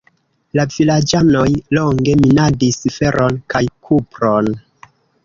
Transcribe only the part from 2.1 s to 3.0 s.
minadis